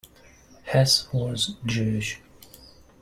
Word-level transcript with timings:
Hess 0.63 1.07
was 1.13 1.57
Jewish. 1.63 2.19